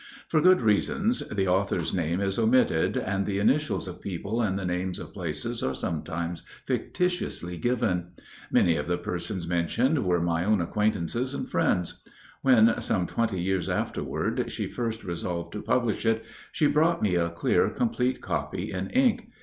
For 0.29 0.41
good 0.41 0.61
reasons 0.61 1.19
the 1.19 1.47
author's 1.47 1.93
name 1.93 2.21
is 2.21 2.39
omitted, 2.39 2.97
and 2.97 3.23
the 3.27 3.37
initials 3.37 3.87
of 3.87 4.01
people 4.01 4.41
and 4.41 4.57
the 4.57 4.65
names 4.65 4.97
of 4.97 5.13
places 5.13 5.61
are 5.61 5.75
sometimes 5.75 6.41
fictitiously 6.65 7.55
given. 7.57 8.13
Many 8.49 8.77
of 8.77 8.87
the 8.87 8.97
persons 8.97 9.47
mentioned 9.47 10.03
were 10.03 10.19
my 10.19 10.43
own 10.43 10.59
acquaintances 10.59 11.35
and 11.35 11.47
friends. 11.47 12.01
When, 12.41 12.81
some 12.81 13.05
twenty 13.05 13.41
years 13.43 13.69
afterward, 13.69 14.51
she 14.51 14.65
first 14.65 15.03
resolved 15.03 15.53
to 15.53 15.61
publish 15.61 16.03
it, 16.03 16.25
she 16.51 16.65
brought 16.65 17.03
me 17.03 17.13
a 17.13 17.29
clear, 17.29 17.69
complete 17.69 18.21
copy 18.21 18.71
in 18.71 18.89
ink. 18.89 19.29